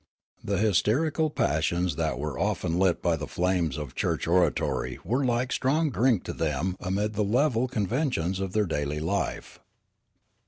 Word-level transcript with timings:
The 0.43 0.57
hysterical 0.57 1.29
passions 1.29 1.95
that 1.95 2.17
were 2.17 2.39
often 2.39 2.79
lit 2.79 3.03
by 3.03 3.15
the 3.15 3.27
flame 3.27 3.71
of 3.77 3.93
church 3.93 4.25
oratory 4.25 4.97
were 5.03 5.23
like 5.23 5.51
strong 5.51 5.91
drink 5.91 6.23
to 6.23 6.33
them 6.33 6.75
amid 6.79 7.13
the 7.13 7.23
level 7.23 7.67
conventions 7.67 8.39
of 8.39 8.53
their 8.53 8.65
daily 8.65 8.99
life. 8.99 9.59